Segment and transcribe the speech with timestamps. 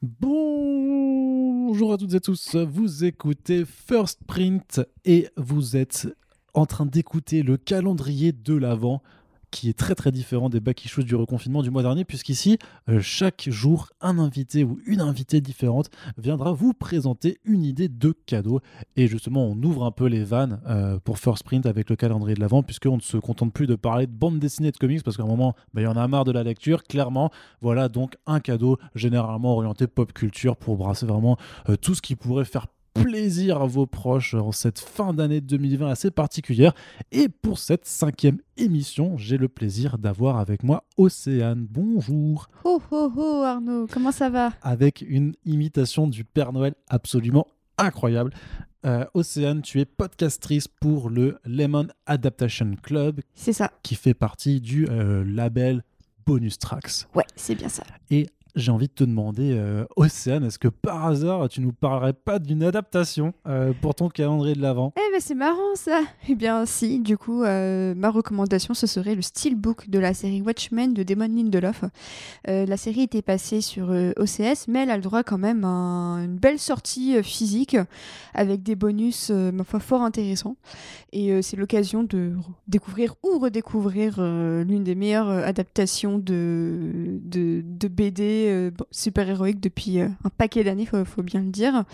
[0.00, 6.06] Bonjour à toutes et tous, vous écoutez First Print et vous êtes
[6.54, 9.02] en train d'écouter le calendrier de l'Avent
[9.50, 12.58] qui est très très différent des back issues du reconfinement du mois dernier, puisqu'ici,
[12.88, 18.14] euh, chaque jour, un invité ou une invitée différente viendra vous présenter une idée de
[18.26, 18.60] cadeau.
[18.96, 22.34] Et justement, on ouvre un peu les vannes euh, pour First Print avec le calendrier
[22.34, 25.16] de l'avant, puisqu'on ne se contente plus de parler de bande dessinée de comics, parce
[25.16, 27.30] qu'à un moment, bah, il y en a marre de la lecture, clairement.
[27.60, 31.36] Voilà donc un cadeau généralement orienté pop culture pour brasser vraiment
[31.68, 32.66] euh, tout ce qui pourrait faire
[33.02, 36.74] plaisir à vos proches en cette fin d'année 2020 assez particulière.
[37.12, 41.66] Et pour cette cinquième émission, j'ai le plaisir d'avoir avec moi Océane.
[41.68, 42.48] Bonjour.
[42.64, 44.52] Oh oh oh Arnaud, comment ça va?
[44.62, 47.46] Avec une imitation du Père Noël absolument
[47.78, 48.32] incroyable.
[48.86, 53.20] Euh, Océane, tu es podcastrice pour le Lemon Adaptation Club.
[53.34, 53.72] C'est ça.
[53.82, 55.82] Qui fait partie du euh, label
[56.26, 57.06] Bonus Tracks.
[57.14, 57.82] Ouais, c'est bien ça.
[58.10, 58.28] Et
[58.58, 62.38] j'ai envie de te demander, euh, Océane, est-ce que par hasard tu nous parlerais pas
[62.38, 64.92] d'une adaptation euh, pour ton calendrier de l'Avent?
[64.96, 69.14] Eh ben c'est marrant ça Eh bien si, du coup, euh, ma recommandation ce serait
[69.14, 71.84] le steelbook de la série Watchmen de Damon Lindelof.
[72.46, 76.36] la série était passée sur OCS, mais elle a le droit quand même à une
[76.36, 77.76] belle sortie physique
[78.34, 80.56] avec des bonus, ma foi, fort intéressants.
[81.12, 82.32] Et c'est l'occasion de
[82.66, 90.30] découvrir ou redécouvrir l'une des meilleures adaptations de, de BD euh, super-héroïque depuis euh, un
[90.30, 91.84] paquet d'années, faut, faut bien le dire.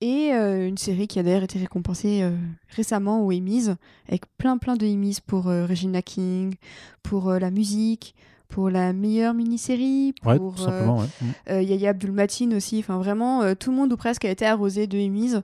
[0.00, 2.24] Et euh, une série qui a d'ailleurs été récompensée
[2.70, 3.68] récemment aux Emmys,
[4.08, 6.54] avec plein plein de Emmys pour Regina King,
[7.02, 8.14] pour la musique,
[8.50, 11.06] pour la meilleure mini-série, pour euh, mm.
[11.50, 12.80] euh, Yaya Abdul Matin aussi.
[12.80, 15.36] Enfin, vraiment, euh, tout le monde ou presque a été arrosé de Emmys.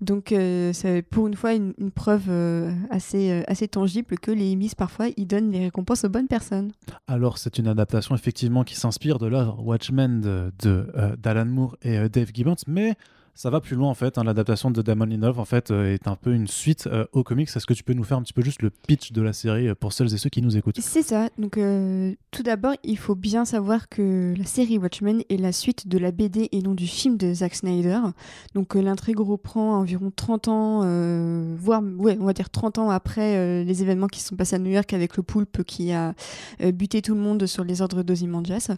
[0.00, 0.34] Donc,
[0.72, 2.30] c'est pour une fois une, preuve
[2.90, 6.72] assez, assez tangible que les Emmys, parfois, ils donnent les récompenses aux bonnes personnes.
[7.06, 10.86] Alors, c'est une adaptation effectivement qui s'inspire de l'œuvre Watchmen de, de
[11.18, 12.94] d'Alan Moore et Dave Gibbons, mais
[13.34, 14.16] ça va plus loin en fait.
[14.16, 14.24] Hein.
[14.24, 17.48] L'adaptation de Damon Lindelof en fait euh, est un peu une suite euh, aux comics.
[17.54, 19.68] Est-ce que tu peux nous faire un petit peu juste le pitch de la série
[19.68, 20.80] euh, pour celles et ceux qui nous écoutent?
[20.80, 21.28] C'est ça.
[21.36, 21.58] Donc
[22.30, 26.12] tout d'abord, il faut bien savoir que la série Watchmen est la suite de la
[26.12, 28.00] BD et non du film de Zack Snyder.
[28.54, 30.80] Donc l'intrigue reprend environ 30 ans,
[31.56, 34.58] voire ouais, on va dire 30 ans après les événements qui se sont passés à
[34.58, 36.14] New York avec le poulpe qui a
[36.72, 38.70] buté tout le monde sur les ordres d'Ozymandias.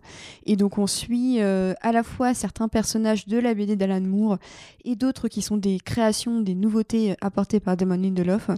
[0.45, 4.39] Et donc on suit à la fois certains personnages de la BD d'Alan Moore
[4.84, 8.51] et d'autres qui sont des créations, des nouveautés apportées par Damon Lindelof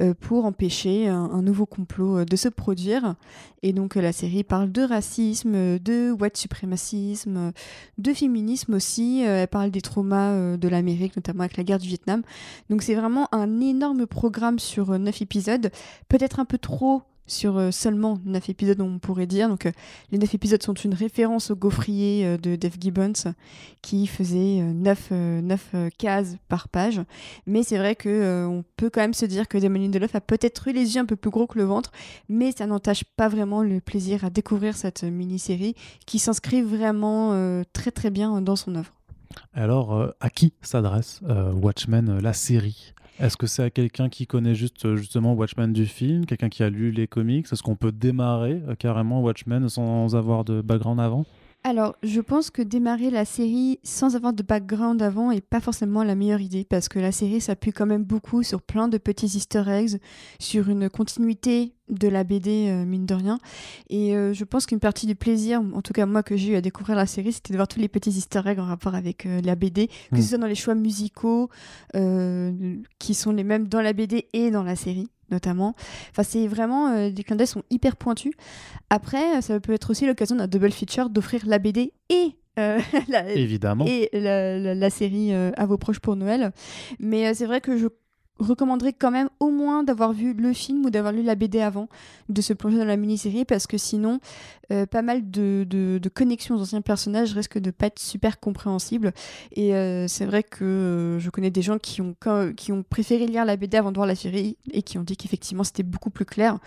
[0.00, 3.16] euh, pour empêcher un, nouveau complot euh, de se produire.
[3.62, 7.52] Et donc la série parle de racisme, de white suprémacisme,
[7.98, 9.20] de féminisme aussi.
[9.20, 12.22] elle parle des traumas de l'Amérique, notamment avec la guerre du Vietnam.
[12.70, 15.70] Donc c'est vraiment un énorme programme sur neuf épisodes,
[16.08, 19.48] peut-être un peu trop sur euh, seulement 9 épisodes, on pourrait dire.
[19.48, 19.72] Donc, euh,
[20.10, 23.34] les 9 épisodes sont une référence au gaufrier euh, de Dave Gibbons
[23.80, 27.00] qui faisait 9, 9 cases par page.
[27.46, 30.68] Mais c'est vrai que on peut quand même se dire que Damon Lindelof a peut-être
[30.68, 31.90] eu les yeux un peu plus gros que le ventre,
[32.28, 35.74] mais ça n'entache pas vraiment le plaisir à découvrir cette mini-série
[36.06, 38.92] qui s'inscrit vraiment très très bien dans son œuvre.
[39.52, 41.20] Alors, à qui s'adresse
[41.54, 42.94] Watchmen, la série?
[43.22, 46.64] Est-ce que c'est à quelqu'un qui connaît juste euh, justement Watchmen du film, quelqu'un qui
[46.64, 47.46] a lu les comics?
[47.52, 51.24] Est-ce qu'on peut démarrer euh, carrément Watchmen sans avoir de background avant?
[51.64, 56.02] Alors, je pense que démarrer la série sans avoir de background avant est pas forcément
[56.02, 59.26] la meilleure idée parce que la série s'appuie quand même beaucoup sur plein de petits
[59.26, 60.00] easter eggs,
[60.40, 63.38] sur une continuité de la BD, euh, mine de rien.
[63.90, 66.56] Et euh, je pense qu'une partie du plaisir, en tout cas moi que j'ai eu
[66.56, 69.26] à découvrir la série, c'était de voir tous les petits easter eggs en rapport avec
[69.26, 70.22] euh, la BD, que ce hmm.
[70.22, 71.48] soit dans les choix musicaux,
[72.98, 75.74] qui sont les mêmes dans la BD et dans la série notamment.
[76.10, 78.32] Enfin, c'est vraiment euh, des clins d'œil sont hyper pointus.
[78.90, 82.78] Après, ça peut être aussi l'occasion d'un double feature d'offrir la BD et euh,
[83.08, 83.86] la, Évidemment.
[83.86, 86.52] et la, série euh, à vos proches pour Noël.
[87.00, 87.86] Mais c'est vrai que je
[88.38, 91.88] recommanderais quand même au moins d'avoir vu le film ou d'avoir lu la BD avant
[92.28, 94.20] de se plonger dans la mini-série parce que sinon,
[94.72, 99.12] euh, pas mal de, connexions aux anciens personnages risquent de pas être super compréhensibles.
[99.52, 103.56] Et euh, c'est vrai que euh, je connais des gens qui ont préféré lire la
[103.56, 106.58] BD avant de voir la série et qui ont dit qu'effectivement c'était beaucoup plus clair.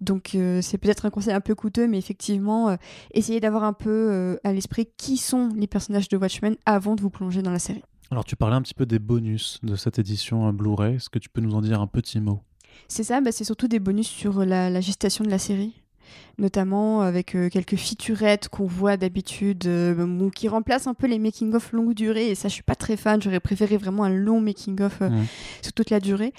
[0.00, 2.76] Donc c'est peut-être un conseil un peu coûteux, mais effectivement,
[3.12, 7.10] essayez d'avoir un peu à l'esprit qui sont les personnages de Watchmen avant de vous
[7.10, 7.82] plonger dans la série.
[8.12, 10.96] Alors tu parlais un petit peu des bonus de cette édition Blu-ray.
[10.96, 12.42] Est-ce que tu peux nous en dire un petit mot?
[12.86, 15.72] C'est ça, bah, c'est surtout des bonus sur la, gestation de la série
[16.36, 21.72] notamment avec euh, quelques featurettes qu'on voit d'habitude, euh, qui remplacent un peu les making-of
[21.72, 22.28] longue durée.
[22.28, 23.22] Et ça, je suis pas très fan.
[23.22, 25.08] J'aurais préféré vraiment un long making-of euh,
[25.62, 26.34] sur toute la durée.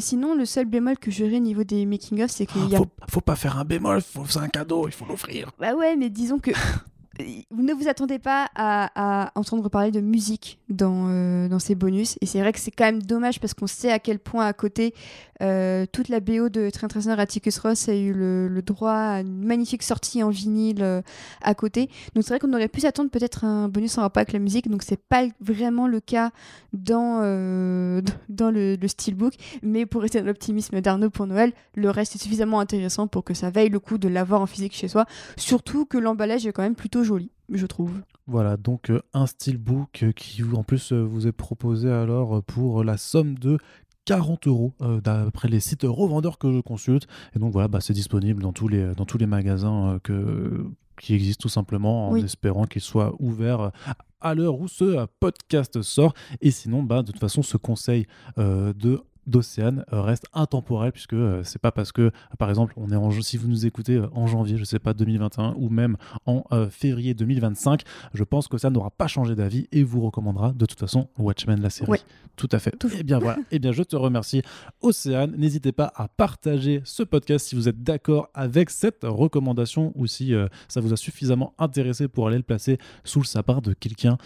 [0.00, 2.78] sinon, le seul bémol que j'aurais au niveau des making-of, c'est qu'il y a.
[2.78, 5.50] Faut, faut, pas faire un bémol, faut, c'est un cadeau, il faut l'offrir.
[5.58, 6.50] Bah ouais, mais disons que
[7.18, 12.16] ne vous attendez pas à, entendre parler de musique dans, euh, dans ces bonus.
[12.20, 14.52] Et c'est vrai que c'est quand même dommage parce qu'on sait à quel point à
[14.52, 14.94] côté,
[15.42, 19.44] euh, toute la BO de Trent Reznor Atticus Ross a eu le, droit à une
[19.44, 21.02] magnifique sortie en vinyle euh,
[21.42, 21.88] à côté.
[22.14, 24.68] Donc c'est vrai qu'on aurait pu s'attendre peut-être un bonus en rapport avec la musique.
[24.68, 26.30] Donc c'est pas vraiment le cas
[26.72, 27.20] dans,
[28.28, 29.34] dans le, le steelbook.
[29.62, 33.34] Mais pour rester dans l'optimisme d'Arnaud pour Noël, le reste est suffisamment intéressant pour que
[33.34, 35.06] ça vaille le coup de l'avoir en physique chez soi.
[35.36, 37.92] Surtout que l'emballage est quand même plutôt joli, je trouve.
[38.28, 42.82] Voilà, donc euh, un steelbook euh, qui en plus euh, vous est proposé alors pour
[42.82, 43.58] la somme de
[44.06, 44.72] 40 euros
[45.04, 47.06] d'après les sites revendeurs que je consulte.
[47.34, 50.66] Et donc voilà, bah, c'est disponible dans tous les, dans tous les magasins que,
[50.98, 53.72] qui existent tout simplement en espérant qu'ils soient ouverts
[54.20, 56.14] à l'heure où ce podcast sort.
[56.40, 58.06] Et sinon, bah, de toute façon, ce conseil
[58.38, 62.96] de d'Océane euh, reste intemporel puisque euh, c'est pas parce que par exemple on est
[62.96, 65.96] en si vous nous écoutez euh, en janvier je sais pas 2021 ou même
[66.26, 67.82] en février 2025
[68.12, 71.60] je pense que ça n'aura pas changé d'avis et vous recommandera de toute façon Watchmen
[71.60, 72.00] la série.
[72.36, 72.74] Tout à fait.
[72.84, 73.38] Et eh bien voilà.
[73.50, 74.42] Et eh bien je te remercie
[74.80, 75.34] Océane.
[75.36, 80.34] N'hésitez pas à partager ce podcast si vous êtes d'accord avec cette recommandation ou si
[80.68, 84.18] ça vous a suffisamment intéressé pour aller le placer sous le sapin de quelqu'un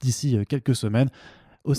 [0.00, 1.10] d'ici quelques semaines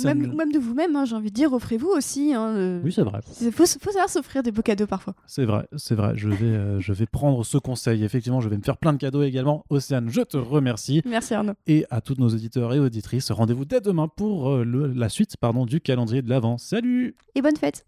[0.03, 2.33] même, même, de vous-même, hein, j'ai envie de dire, offrez-vous aussi.
[2.33, 2.81] Hein, euh.
[2.83, 3.19] Oui, c'est vrai.
[3.41, 5.13] Il faut, faut, savoir s'offrir des beaux cadeaux parfois.
[5.27, 6.13] C'est vrai, c'est vrai.
[6.15, 8.03] Je vais, euh, je vais prendre ce conseil.
[8.03, 9.63] Effectivement, je vais me faire plein de cadeaux également.
[9.69, 11.01] Océane, je te remercie.
[11.05, 11.53] Merci Arnaud.
[11.67, 15.37] Et à tous nos auditeurs et auditrices, rendez-vous dès demain pour euh, le, la suite
[15.37, 16.57] pardon, du calendrier de l'Avent.
[16.57, 17.85] Salut Et bonne fête